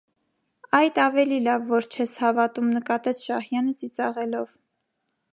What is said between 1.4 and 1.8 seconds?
լավ,